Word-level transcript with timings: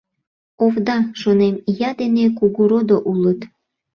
«Овда,— 0.65 0.97
шонем,— 1.19 1.55
ия 1.69 1.91
дене 2.01 2.25
кугу 2.37 2.63
родо 2.71 2.97
улыт. 3.11 3.39